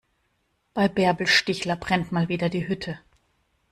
Bei 0.73 0.87
Bärbel 0.87 1.27
Stichler 1.27 1.75
brennt 1.75 2.11
mal 2.11 2.27
wieder 2.27 2.49
die 2.49 2.67
Hütte. 2.67 2.97